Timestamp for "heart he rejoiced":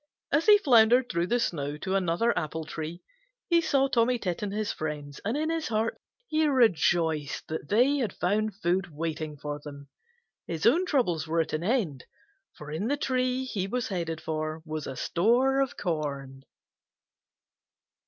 5.67-7.47